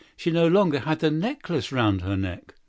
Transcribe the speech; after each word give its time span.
She 0.17 0.31
no 0.31 0.47
longer 0.47 0.79
had 0.79 0.97
the 1.01 1.11
necklace 1.11 1.71
around 1.71 2.01
her 2.01 2.17
neck! 2.17 2.55